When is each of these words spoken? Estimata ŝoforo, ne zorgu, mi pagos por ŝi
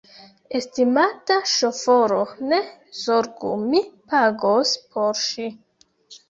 Estimata 0.59 1.35
ŝoforo, 1.51 2.17
ne 2.53 2.59
zorgu, 3.01 3.53
mi 3.67 3.83
pagos 4.15 4.73
por 4.97 5.23
ŝi 5.29 5.47